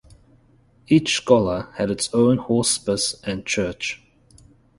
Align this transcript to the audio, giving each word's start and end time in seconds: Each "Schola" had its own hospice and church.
Each 0.87 1.17
"Schola" 1.23 1.69
had 1.75 1.91
its 1.91 2.11
own 2.11 2.39
hospice 2.39 3.21
and 3.23 3.45
church. 3.45 4.01